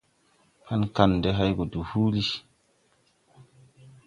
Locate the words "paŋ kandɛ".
0.63-1.29